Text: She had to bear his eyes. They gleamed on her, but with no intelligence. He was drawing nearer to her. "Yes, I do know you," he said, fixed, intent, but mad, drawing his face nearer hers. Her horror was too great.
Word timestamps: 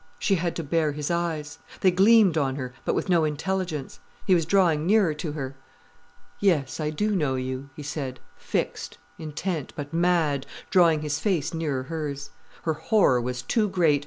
She 0.17 0.33
had 0.33 0.55
to 0.55 0.63
bear 0.63 0.93
his 0.93 1.11
eyes. 1.11 1.59
They 1.81 1.91
gleamed 1.91 2.35
on 2.35 2.55
her, 2.55 2.73
but 2.85 2.95
with 2.95 3.07
no 3.07 3.23
intelligence. 3.23 3.99
He 4.25 4.33
was 4.33 4.47
drawing 4.47 4.87
nearer 4.87 5.13
to 5.13 5.33
her. 5.33 5.55
"Yes, 6.39 6.79
I 6.79 6.89
do 6.89 7.15
know 7.15 7.35
you," 7.35 7.69
he 7.75 7.83
said, 7.83 8.19
fixed, 8.35 8.97
intent, 9.19 9.73
but 9.75 9.93
mad, 9.93 10.47
drawing 10.71 11.01
his 11.03 11.19
face 11.19 11.53
nearer 11.53 11.83
hers. 11.83 12.31
Her 12.63 12.73
horror 12.73 13.21
was 13.21 13.43
too 13.43 13.69
great. 13.69 13.99